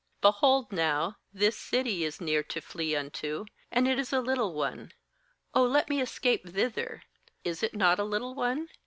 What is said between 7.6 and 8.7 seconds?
it not a little one?